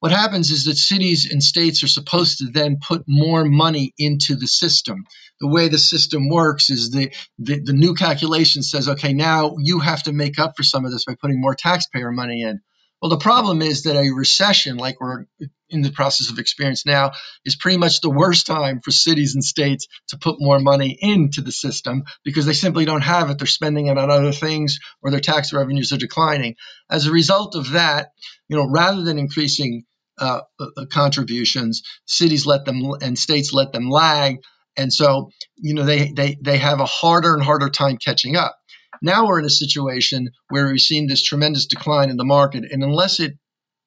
what 0.00 0.12
happens 0.12 0.50
is 0.50 0.64
that 0.64 0.76
cities 0.76 1.30
and 1.30 1.42
states 1.42 1.84
are 1.84 1.88
supposed 1.88 2.38
to 2.38 2.46
then 2.46 2.78
put 2.80 3.04
more 3.06 3.44
money 3.44 3.92
into 3.98 4.34
the 4.34 4.48
system. 4.48 5.04
The 5.40 5.48
way 5.48 5.68
the 5.68 5.78
system 5.78 6.30
works 6.30 6.70
is 6.70 6.90
the, 6.90 7.12
the, 7.38 7.60
the, 7.60 7.72
new 7.74 7.94
calculation 7.94 8.62
says, 8.62 8.88
okay, 8.88 9.12
now 9.12 9.56
you 9.58 9.78
have 9.78 10.02
to 10.04 10.12
make 10.12 10.38
up 10.38 10.54
for 10.56 10.62
some 10.62 10.86
of 10.86 10.90
this 10.90 11.04
by 11.04 11.16
putting 11.20 11.40
more 11.40 11.54
taxpayer 11.54 12.10
money 12.10 12.42
in. 12.42 12.60
Well, 13.00 13.10
the 13.10 13.18
problem 13.18 13.62
is 13.62 13.84
that 13.84 13.96
a 13.96 14.10
recession, 14.10 14.76
like 14.76 15.00
we're 15.00 15.24
in 15.70 15.80
the 15.80 15.90
process 15.90 16.30
of 16.30 16.38
experience 16.38 16.84
now, 16.84 17.12
is 17.46 17.56
pretty 17.56 17.78
much 17.78 18.00
the 18.00 18.10
worst 18.10 18.46
time 18.46 18.80
for 18.82 18.90
cities 18.90 19.34
and 19.34 19.44
states 19.44 19.86
to 20.08 20.18
put 20.18 20.36
more 20.38 20.58
money 20.58 20.98
into 21.00 21.40
the 21.40 21.52
system 21.52 22.04
because 22.24 22.44
they 22.44 22.52
simply 22.52 22.84
don't 22.84 23.00
have 23.02 23.30
it. 23.30 23.38
They're 23.38 23.46
spending 23.46 23.86
it 23.86 23.96
on 23.96 24.10
other 24.10 24.32
things 24.32 24.80
or 25.02 25.10
their 25.10 25.20
tax 25.20 25.52
revenues 25.52 25.92
are 25.92 25.98
declining. 25.98 26.56
As 26.90 27.06
a 27.06 27.12
result 27.12 27.54
of 27.54 27.70
that, 27.70 28.12
you 28.48 28.56
know, 28.56 28.68
rather 28.68 29.02
than 29.02 29.18
increasing 29.18 29.84
uh, 30.20 30.40
uh 30.60 30.86
contributions, 30.90 31.82
cities 32.06 32.46
let 32.46 32.64
them 32.64 32.82
and 33.00 33.18
states 33.18 33.52
let 33.52 33.72
them 33.72 33.88
lag, 33.88 34.36
and 34.76 34.92
so 34.92 35.30
you 35.56 35.74
know 35.74 35.84
they 35.84 36.12
they 36.12 36.36
they 36.40 36.58
have 36.58 36.80
a 36.80 36.86
harder 36.86 37.34
and 37.34 37.42
harder 37.42 37.70
time 37.70 37.96
catching 37.96 38.36
up. 38.36 38.56
Now 39.02 39.26
we're 39.26 39.40
in 39.40 39.46
a 39.46 39.50
situation 39.50 40.30
where 40.48 40.66
we've 40.66 40.80
seen 40.80 41.06
this 41.06 41.22
tremendous 41.22 41.66
decline 41.66 42.10
in 42.10 42.16
the 42.16 42.24
market, 42.24 42.64
and 42.70 42.82
unless 42.82 43.20
it 43.20 43.32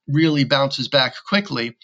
really 0.08 0.44
bounces 0.44 0.88
back 0.88 1.16
quickly, 1.28 1.78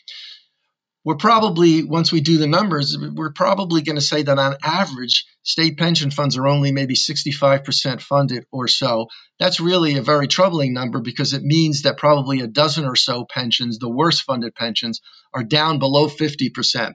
we're 1.05 1.15
probably, 1.15 1.83
once 1.83 2.11
we 2.11 2.19
do 2.21 2.37
the 2.37 2.47
numbers, 2.47 2.97
we're 2.97 3.31
probably 3.31 3.81
going 3.81 3.95
to 3.95 4.01
say 4.01 4.23
that 4.23 4.37
on 4.37 4.57
average, 4.63 5.25
state 5.43 5.77
pension 5.77 6.11
funds 6.11 6.37
are 6.37 6.47
only 6.47 6.71
maybe 6.71 6.95
65% 6.95 8.01
funded 8.01 8.45
or 8.51 8.67
so. 8.67 9.07
That's 9.39 9.61
really 9.61 9.97
a 9.97 10.01
very 10.01 10.27
troubling 10.27 10.73
number 10.73 10.99
because 10.99 11.33
it 11.33 11.41
means 11.41 11.83
that 11.83 11.97
probably 11.97 12.41
a 12.41 12.47
dozen 12.47 12.85
or 12.85 12.95
so 12.95 13.25
pensions, 13.29 13.79
the 13.79 13.89
worst 13.89 14.23
funded 14.23 14.55
pensions, 14.55 14.99
are 15.33 15.43
down 15.43 15.79
below 15.79 16.07
50%. 16.07 16.93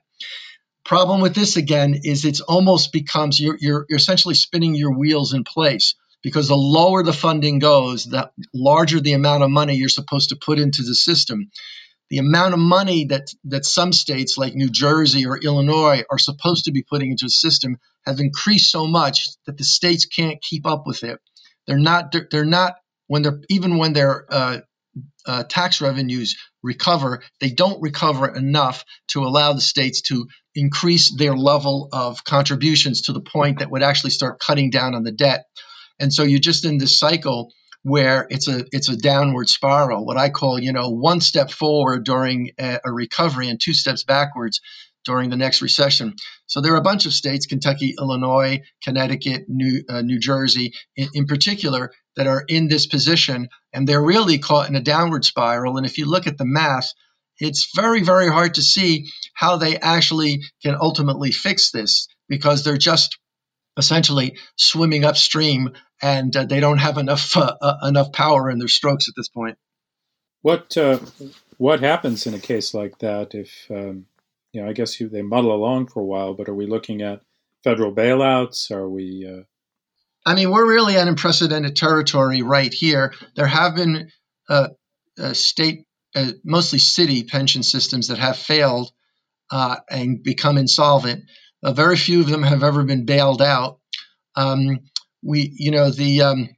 Problem 0.84 1.22
with 1.22 1.34
this 1.34 1.56
again 1.56 1.94
is 2.02 2.26
it's 2.26 2.40
almost 2.40 2.92
becomes 2.92 3.40
you're, 3.40 3.56
you're, 3.58 3.86
you're 3.88 3.96
essentially 3.96 4.34
spinning 4.34 4.74
your 4.74 4.98
wheels 4.98 5.32
in 5.32 5.44
place 5.44 5.94
because 6.22 6.48
the 6.48 6.56
lower 6.56 7.02
the 7.02 7.12
funding 7.12 7.58
goes, 7.58 8.04
the 8.04 8.30
larger 8.52 9.00
the 9.00 9.12
amount 9.12 9.42
of 9.42 9.50
money 9.50 9.76
you're 9.76 9.88
supposed 9.88 10.28
to 10.28 10.36
put 10.36 10.58
into 10.58 10.82
the 10.82 10.94
system. 10.94 11.50
The 12.10 12.18
amount 12.18 12.54
of 12.54 12.60
money 12.60 13.06
that, 13.06 13.28
that 13.44 13.64
some 13.64 13.92
states 13.92 14.36
like 14.36 14.54
New 14.54 14.68
Jersey 14.70 15.26
or 15.26 15.38
Illinois 15.38 16.04
are 16.10 16.18
supposed 16.18 16.66
to 16.66 16.72
be 16.72 16.82
putting 16.82 17.10
into 17.10 17.26
the 17.26 17.30
system 17.30 17.78
have 18.06 18.20
increased 18.20 18.70
so 18.70 18.86
much 18.86 19.28
that 19.46 19.56
the 19.56 19.64
states 19.64 20.06
can't 20.06 20.40
keep 20.42 20.66
up 20.66 20.84
with 20.86 21.02
it. 21.02 21.18
They're 21.66 21.78
not. 21.78 22.14
They're, 22.30 22.44
not 22.44 22.74
when 23.06 23.22
they're 23.22 23.40
even 23.48 23.78
when 23.78 23.94
their 23.94 24.26
uh, 24.30 24.58
uh, 25.26 25.44
tax 25.44 25.80
revenues 25.80 26.36
recover, 26.62 27.22
they 27.40 27.50
don't 27.50 27.80
recover 27.82 28.28
enough 28.28 28.84
to 29.08 29.24
allow 29.24 29.52
the 29.52 29.60
states 29.60 30.02
to 30.02 30.26
increase 30.54 31.14
their 31.16 31.34
level 31.34 31.88
of 31.92 32.24
contributions 32.24 33.02
to 33.02 33.12
the 33.12 33.20
point 33.20 33.58
that 33.58 33.70
would 33.70 33.82
actually 33.82 34.10
start 34.10 34.40
cutting 34.40 34.70
down 34.70 34.94
on 34.94 35.02
the 35.02 35.12
debt. 35.12 35.44
And 35.98 36.12
so 36.12 36.22
you're 36.22 36.40
just 36.40 36.64
in 36.64 36.78
this 36.78 36.98
cycle 36.98 37.52
where 37.84 38.26
it's 38.30 38.48
a 38.48 38.64
it's 38.72 38.88
a 38.88 38.96
downward 38.96 39.48
spiral, 39.48 40.04
what 40.04 40.16
I 40.16 40.30
call 40.30 40.58
you 40.58 40.72
know 40.72 40.90
one 40.90 41.20
step 41.20 41.50
forward 41.50 42.04
during 42.04 42.50
a, 42.58 42.80
a 42.84 42.92
recovery 42.92 43.48
and 43.48 43.60
two 43.62 43.74
steps 43.74 44.02
backwards 44.02 44.60
during 45.04 45.28
the 45.28 45.36
next 45.36 45.62
recession. 45.62 46.14
So 46.46 46.60
there 46.60 46.72
are 46.72 46.78
a 46.78 46.82
bunch 46.82 47.04
of 47.04 47.12
states, 47.12 47.46
Kentucky, 47.46 47.94
Illinois, 47.98 48.62
Connecticut, 48.82 49.44
New, 49.48 49.82
uh, 49.88 50.00
New 50.00 50.18
Jersey, 50.18 50.72
in, 50.96 51.08
in, 51.12 51.26
particular, 51.26 51.92
that 52.16 52.26
are 52.26 52.42
in 52.48 52.68
this 52.68 52.86
position, 52.86 53.48
and 53.72 53.86
they're 53.86 54.02
really 54.02 54.38
caught 54.38 54.70
in 54.70 54.76
a 54.76 54.80
downward 54.80 55.26
spiral. 55.26 55.76
And 55.76 55.84
if 55.84 55.98
you 55.98 56.06
look 56.06 56.26
at 56.26 56.38
the 56.38 56.46
math, 56.46 56.90
it's 57.38 57.70
very, 57.76 58.02
very 58.02 58.28
hard 58.28 58.54
to 58.54 58.62
see 58.62 59.10
how 59.34 59.56
they 59.56 59.76
actually 59.76 60.40
can 60.62 60.76
ultimately 60.80 61.32
fix 61.32 61.70
this 61.70 62.08
because 62.28 62.64
they're 62.64 62.78
just 62.78 63.18
essentially 63.76 64.38
swimming 64.56 65.04
upstream, 65.04 65.70
and 66.04 66.36
uh, 66.36 66.44
they 66.44 66.60
don't 66.60 66.78
have 66.78 66.98
enough 66.98 67.34
uh, 67.34 67.56
uh, 67.60 67.76
enough 67.84 68.12
power 68.12 68.50
in 68.50 68.58
their 68.58 68.68
strokes 68.68 69.08
at 69.08 69.14
this 69.16 69.28
point. 69.28 69.56
What 70.42 70.76
uh, 70.76 70.98
what 71.56 71.80
happens 71.80 72.26
in 72.26 72.34
a 72.34 72.38
case 72.38 72.74
like 72.74 72.98
that 72.98 73.34
if 73.34 73.66
um, 73.70 74.04
you 74.52 74.60
know? 74.60 74.68
I 74.68 74.74
guess 74.74 75.00
you, 75.00 75.08
they 75.08 75.22
muddle 75.22 75.52
along 75.52 75.86
for 75.86 76.00
a 76.00 76.04
while, 76.04 76.34
but 76.34 76.48
are 76.48 76.54
we 76.54 76.66
looking 76.66 77.00
at 77.00 77.22
federal 77.64 77.90
bailouts? 77.90 78.70
Are 78.70 78.88
we? 78.88 79.26
Uh, 79.26 79.44
I 80.26 80.34
mean, 80.34 80.50
we're 80.50 80.68
really 80.68 80.96
at 80.96 81.08
unprecedented 81.08 81.74
territory 81.74 82.42
right 82.42 82.72
here. 82.72 83.14
There 83.34 83.46
have 83.46 83.74
been 83.74 84.10
uh, 84.48 84.68
state, 85.32 85.86
mostly 86.44 86.80
city 86.80 87.24
pension 87.24 87.62
systems 87.62 88.08
that 88.08 88.18
have 88.18 88.36
failed 88.36 88.90
and 89.50 90.22
become 90.22 90.58
insolvent. 90.58 91.24
Uh, 91.62 91.72
very 91.72 91.96
few 91.96 92.20
of 92.20 92.28
them 92.28 92.42
have 92.42 92.62
ever 92.62 92.84
been 92.84 93.06
bailed 93.06 93.40
out. 93.40 93.78
Um, 94.36 94.80
we, 95.24 95.52
you 95.56 95.70
know, 95.70 95.90
the 95.90 96.22
um, 96.22 96.48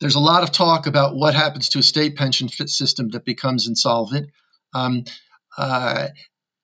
there's 0.00 0.14
a 0.16 0.20
lot 0.20 0.42
of 0.42 0.50
talk 0.50 0.86
about 0.86 1.14
what 1.14 1.34
happens 1.34 1.70
to 1.70 1.78
a 1.78 1.82
state 1.82 2.16
pension 2.16 2.48
system 2.48 3.10
that 3.10 3.24
becomes 3.24 3.68
insolvent. 3.68 4.30
Um, 4.74 5.04
uh, 5.56 6.08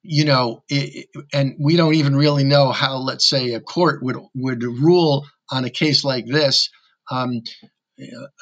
you 0.03 0.25
know, 0.25 0.65
it, 0.69 1.09
and 1.33 1.57
we 1.61 1.77
don't 1.77 1.95
even 1.95 2.17
really 2.17 2.45
know 2.45 2.73
how, 2.73 2.97
let's 2.97 3.29
say, 3.29 3.53
a 3.53 3.61
court 3.61 4.03
would 4.03 4.17
would 4.35 4.63
rule 4.63 5.27
on 5.51 5.65
a 5.65 5.71
case 5.71 6.05
like 6.05 6.27
this. 6.27 6.71
Um, 7.11 7.43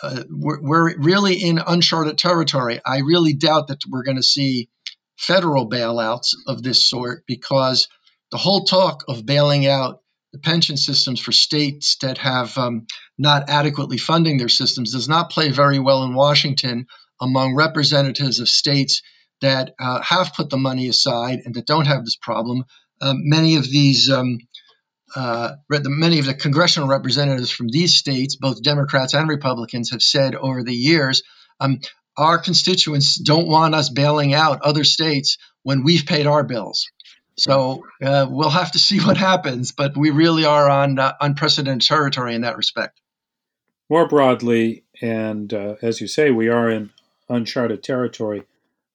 uh, 0.03 0.23
we're, 0.29 0.61
we're, 0.61 0.99
really 0.99 1.35
in 1.35 1.59
uncharted 1.59 2.19
territory. 2.19 2.81
I 2.85 2.99
really 2.99 3.33
doubt 3.33 3.69
that 3.69 3.81
we're 3.89 4.03
going 4.03 4.19
to 4.19 4.23
see 4.23 4.69
federal 5.17 5.69
bailouts 5.69 6.35
of 6.47 6.63
this 6.63 6.89
sort 6.89 7.25
because 7.27 7.89
the 8.31 8.37
whole 8.37 8.65
talk 8.65 9.05
of 9.09 9.25
bailing 9.25 9.67
out 9.67 10.01
the 10.37 10.51
pension 10.51 10.77
systems 10.77 11.19
for 11.19 11.33
states 11.33 11.97
that 12.03 12.19
have 12.19 12.57
um, 12.59 12.87
not 13.17 13.49
adequately 13.49 13.97
funding 13.97 14.37
their 14.37 14.51
systems 14.51 14.93
does 14.93 15.09
not 15.09 15.31
play 15.31 15.51
very 15.51 15.79
well 15.79 16.05
in 16.05 16.15
Washington 16.15 16.87
among 17.21 17.55
representatives 17.55 18.39
of 18.39 18.49
states 18.49 19.03
that 19.41 19.73
uh, 19.81 20.03
have 20.03 20.35
put 20.35 20.51
the 20.51 20.59
money 20.59 20.89
aside 20.89 21.41
and 21.45 21.55
that 21.55 21.67
don't 21.67 21.87
have 21.87 22.05
this 22.05 22.17
problem. 22.21 22.65
Um, 23.01 23.17
many 23.25 23.57
of 23.57 23.65
these, 23.65 24.11
um, 24.11 24.39
uh, 25.15 25.53
many 25.71 26.19
of 26.19 26.27
the 26.27 26.35
congressional 26.35 26.89
representatives 26.89 27.51
from 27.51 27.69
these 27.69 27.95
states, 27.95 28.37
both 28.37 28.63
Democrats 28.63 29.15
and 29.15 29.29
Republicans, 29.31 29.91
have 29.91 30.03
said 30.03 30.35
over 30.35 30.63
the 30.63 30.75
years, 30.75 31.23
um, 31.61 31.81
our 32.19 32.39
constituents 32.39 33.19
don't 33.19 33.49
want 33.49 33.75
us 33.75 33.89
bailing 33.89 34.35
out 34.35 34.61
other 34.63 34.85
states 34.85 35.39
when 35.63 35.83
we've 35.83 36.05
paid 36.05 36.27
our 36.27 36.45
bills. 36.45 36.87
So 37.39 37.87
uh, 38.03 38.27
we'll 38.29 38.51
have 38.51 38.73
to 38.73 38.79
see 38.79 38.99
what 39.05 39.17
happens, 39.17 39.73
but 39.73 39.97
we 39.97 40.11
really 40.11 40.45
are 40.45 40.69
on 40.69 40.99
uh, 40.99 41.15
unprecedented 41.21 41.87
territory 41.87 42.35
in 42.35 42.43
that 42.43 42.57
respect. 42.57 43.01
More 43.89 44.09
broadly, 44.09 44.85
and 45.01 45.53
uh, 45.53 45.77
as 45.81 46.01
you 46.01 46.09
say, 46.09 46.31
we 46.31 46.49
are 46.49 46.69
in 46.69 46.91
uncharted 47.29 47.83
territory. 47.83 48.43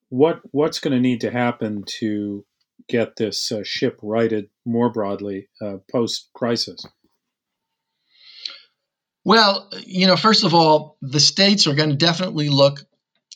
What 0.10 0.42
what's 0.52 0.80
going 0.80 0.94
to 0.94 1.00
need 1.00 1.22
to 1.22 1.32
happen 1.32 1.84
to 2.00 2.46
get 2.90 3.16
this 3.16 3.52
uh, 3.54 3.64
ship 3.64 4.00
righted 4.02 4.50
more 4.66 4.92
broadly 4.92 5.48
uh, 5.62 5.78
post 5.90 6.30
crisis? 6.34 6.86
Well, 9.24 9.70
you 9.86 10.08
know, 10.08 10.18
first 10.18 10.44
of 10.44 10.54
all, 10.54 10.98
the 11.02 11.20
states 11.20 11.68
are 11.68 11.76
going 11.76 11.92
to 11.92 11.96
definitely 11.96 12.50
look 12.50 12.84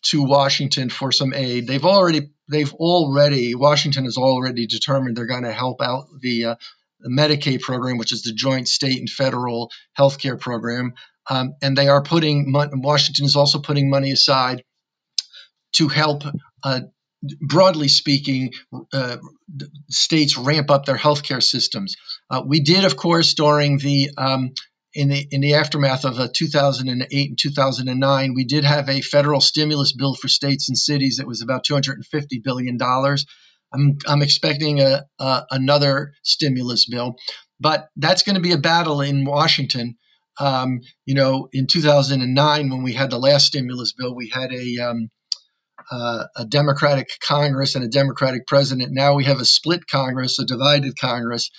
to 0.03 0.23
Washington 0.23 0.89
for 0.89 1.11
some 1.11 1.33
aid. 1.33 1.67
They've 1.67 1.85
already 1.85 2.29
they've 2.49 2.73
already 2.73 3.55
Washington 3.55 4.05
has 4.05 4.17
already 4.17 4.67
determined 4.67 5.17
they're 5.17 5.25
going 5.25 5.43
to 5.43 5.51
help 5.53 5.81
out 5.81 6.05
the, 6.21 6.45
uh, 6.45 6.55
the 6.99 7.09
Medicaid 7.09 7.61
program, 7.61 7.97
which 7.97 8.11
is 8.11 8.23
the 8.23 8.33
joint 8.33 8.67
state 8.67 8.99
and 8.99 9.09
federal 9.09 9.71
health 9.93 10.19
care 10.19 10.37
program, 10.37 10.93
um, 11.29 11.55
and 11.61 11.77
they 11.77 11.87
are 11.87 12.03
putting 12.03 12.51
Washington 12.53 13.25
is 13.25 13.35
also 13.35 13.59
putting 13.59 13.89
money 13.89 14.11
aside 14.11 14.63
to 15.73 15.87
help. 15.87 16.23
Uh, 16.63 16.81
broadly 17.41 17.87
speaking, 17.87 18.51
uh, 18.93 19.17
states 19.89 20.37
ramp 20.37 20.69
up 20.69 20.85
their 20.85 20.97
healthcare 20.97 21.41
systems. 21.41 21.95
Uh, 22.29 22.43
we 22.45 22.59
did, 22.59 22.85
of 22.85 22.95
course, 22.95 23.33
during 23.33 23.77
the 23.77 24.11
um, 24.17 24.51
in 24.95 25.09
the 25.09 25.27
in 25.29 25.41
the 25.41 25.55
aftermath 25.55 26.05
of 26.05 26.19
uh, 26.19 26.29
2008 26.33 27.29
and 27.29 27.37
2009, 27.37 28.33
we 28.33 28.45
did 28.45 28.63
have 28.63 28.89
a 28.89 29.01
federal 29.01 29.41
stimulus 29.41 29.91
bill 29.91 30.15
for 30.15 30.29
states 30.29 30.69
and 30.69 30.77
cities 30.77 31.17
that 31.17 31.27
was 31.27 31.41
about 31.41 31.65
250 31.65 32.39
billion 32.39 32.77
dollars. 32.77 33.25
I'm 33.73 33.97
I'm 34.07 34.21
expecting 34.21 34.79
a, 34.79 35.05
a, 35.19 35.43
another 35.51 36.13
stimulus 36.23 36.85
bill, 36.85 37.17
but 37.59 37.89
that's 37.97 38.23
going 38.23 38.35
to 38.35 38.41
be 38.41 38.53
a 38.53 38.57
battle 38.57 39.01
in 39.01 39.25
Washington. 39.25 39.97
Um, 40.39 40.81
you 41.05 41.15
know, 41.15 41.49
in 41.53 41.67
2009, 41.67 42.69
when 42.69 42.83
we 42.83 42.93
had 42.93 43.09
the 43.09 43.19
last 43.19 43.47
stimulus 43.47 43.93
bill, 43.93 44.15
we 44.15 44.29
had 44.29 44.51
a 44.53 44.77
um, 44.79 45.09
uh, 45.91 46.23
a 46.37 46.45
Democratic 46.45 47.09
Congress 47.19 47.75
and 47.75 47.83
a 47.83 47.89
Democratic 47.89 48.47
president. 48.47 48.93
Now 48.93 49.15
we 49.15 49.25
have 49.25 49.39
a 49.39 49.45
split 49.45 49.87
Congress, 49.87 50.39
a 50.39 50.45
divided 50.45 50.97
Congress, 50.97 51.51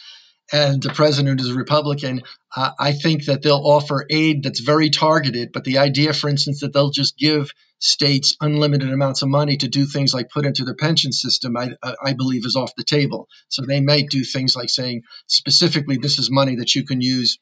and 0.52 0.82
the 0.82 0.90
president 0.90 1.40
is 1.40 1.50
a 1.50 1.54
Republican, 1.54 2.22
uh, 2.54 2.70
I 2.78 2.92
think 2.92 3.24
that 3.24 3.42
they'll 3.42 3.56
offer 3.56 4.06
aid 4.08 4.42
that's 4.42 4.60
very 4.60 4.90
targeted. 4.90 5.50
But 5.52 5.64
the 5.64 5.78
idea, 5.78 6.12
for 6.12 6.28
instance, 6.28 6.60
that 6.60 6.72
they'll 6.72 6.90
just 6.90 7.18
give 7.18 7.50
states 7.78 8.36
unlimited 8.40 8.90
amounts 8.90 9.22
of 9.22 9.28
money 9.28 9.56
to 9.58 9.68
do 9.68 9.84
things 9.84 10.14
like 10.14 10.30
put 10.30 10.46
into 10.46 10.64
their 10.64 10.74
pension 10.74 11.12
system, 11.12 11.56
I, 11.56 11.72
I 12.02 12.14
believe 12.14 12.46
is 12.46 12.56
off 12.56 12.74
the 12.76 12.84
table. 12.84 13.28
So 13.48 13.64
they 13.66 13.80
may 13.80 14.04
do 14.04 14.24
things 14.24 14.56
like 14.56 14.70
saying 14.70 15.02
specifically, 15.26 15.98
this 15.98 16.18
is 16.18 16.30
money 16.30 16.56
that 16.56 16.74
you 16.74 16.84
can 16.84 17.00
use 17.00 17.38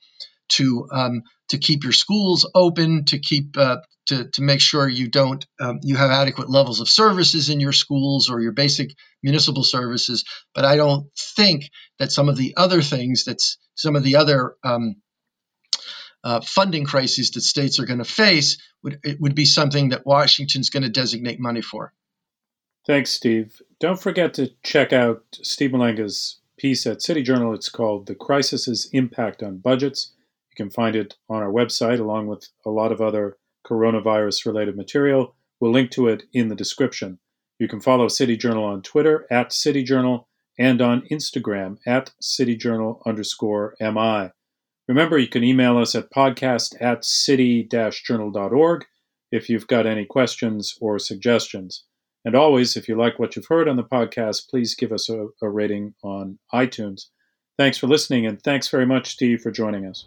to 0.51 0.89
um, 0.91 1.23
to 1.49 1.59
keep 1.59 1.83
your 1.83 1.93
schools 1.93 2.49
open, 2.55 3.05
to 3.07 3.19
keep 3.19 3.57
uh, 3.57 3.79
to, 4.07 4.29
to 4.31 4.43
make 4.43 4.61
sure 4.61 4.89
you 4.89 5.09
don't 5.09 5.45
um, 5.61 5.81
you 5.83 5.97
have 5.97 6.11
adequate 6.11 6.51
levels 6.51 6.81
of 6.81 6.89
services 6.89 7.49
in 7.49 7.61
your 7.61 7.73
schools 7.73 8.31
or 8.31 8.41
your 8.41 8.53
basic 8.53 8.95
municipal 9.23 9.63
services. 9.63 10.25
But 10.55 10.65
I 10.65 10.77
don't 10.77 11.07
think 11.17 11.71
that 11.99 12.13
some 12.13 12.29
of 12.29 12.37
the 12.37 12.55
other 12.57 12.83
things 12.83 13.25
that's 13.25 13.59
some 13.75 13.97
of 13.97 14.03
the 14.03 14.17
other 14.17 14.57
um, 14.63 14.97
uh, 16.23 16.41
funding 16.41 16.85
crises 16.85 17.33
that 17.33 17.43
states 17.43 17.79
are 17.79 17.87
going 17.87 17.99
to 17.99 18.05
face 18.05 18.59
would 18.83 18.99
it 19.05 19.21
would 19.21 19.35
be 19.35 19.45
something 19.45 19.91
that 19.91 20.07
Washington's 20.07 20.71
going 20.71 20.83
to 20.83 20.91
designate 20.91 21.41
money 21.41 21.63
for. 21.63 21.93
Thanks, 22.87 23.11
Steve. 23.11 23.63
Don't 23.81 24.01
forget 24.01 24.35
to 24.35 24.51
check 24.63 24.93
out 24.93 25.25
Steve 25.33 25.71
Malanga's 25.71 26.41
piece 26.59 26.87
at 26.87 27.03
City 27.03 27.23
Journal. 27.23 27.55
It's 27.55 27.69
called 27.69 28.07
"The 28.07 28.15
Crisis's 28.15 28.89
Impact 28.93 29.43
on 29.43 29.59
Budgets." 29.59 30.13
You 30.57 30.65
can 30.67 30.71
find 30.71 30.95
it 30.95 31.17
on 31.29 31.43
our 31.43 31.51
website 31.51 31.99
along 31.99 32.29
with 32.29 32.49
a 32.65 32.71
lot 32.71 32.93
of 32.93 33.01
other 33.01 33.39
coronavirus 33.67 34.47
related 34.47 34.77
material. 34.77 35.35
We'll 35.59 35.73
link 35.73 35.91
to 35.93 36.07
it 36.07 36.25
in 36.33 36.49
the 36.49 36.55
description. 36.55 37.19
You 37.59 37.67
can 37.67 37.81
follow 37.81 38.07
City 38.07 38.37
Journal 38.37 38.65
on 38.65 38.83
Twitter 38.83 39.27
at 39.33 39.53
City 39.53 39.83
Journal 39.83 40.29
and 40.57 40.81
on 40.81 41.03
Instagram 41.11 41.79
at 41.87 42.13
cityjournal 42.23 43.01
underscore 43.05 43.75
MI. 43.81 44.31
Remember, 44.87 45.19
you 45.19 45.27
can 45.27 45.43
email 45.43 45.77
us 45.77 45.97
at 45.97 46.12
podcast 46.12 46.81
at 46.81 47.05
city-journal.org 47.05 48.85
if 49.33 49.49
you've 49.49 49.67
got 49.67 49.87
any 49.87 50.05
questions 50.05 50.77
or 50.81 51.01
suggestions. 51.01 51.85
And 52.25 52.37
always, 52.37 52.77
if 52.77 52.88
you 52.88 52.97
like 52.97 53.19
what 53.19 53.35
you've 53.35 53.49
heard 53.49 53.69
on 53.69 53.77
the 53.77 53.83
podcast, 53.83 54.49
please 54.49 54.77
give 54.77 54.93
us 54.93 55.09
a, 55.09 55.27
a 55.43 55.49
rating 55.49 55.95
on 56.05 56.38
iTunes. 56.53 57.07
Thanks 57.59 57.79
for 57.79 57.87
listening, 57.87 58.27
and 58.27 58.40
thanks 58.43 58.69
very 58.69 58.87
much, 58.87 59.11
Steve, 59.11 59.40
for 59.40 59.51
joining 59.51 59.87
us. 59.87 60.07